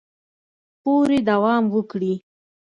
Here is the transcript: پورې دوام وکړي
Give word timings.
پورې 0.81 1.17
دوام 1.29 1.63
وکړي 1.75 2.13